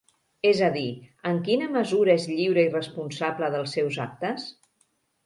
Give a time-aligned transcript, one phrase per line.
[0.51, 0.85] És a dir,
[1.31, 4.49] en quina mesura és lliure i responsable dels seus actes?